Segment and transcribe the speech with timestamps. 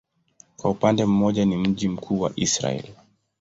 [0.57, 2.85] Kwa upande mmoja ni mji mkuu wa Israel.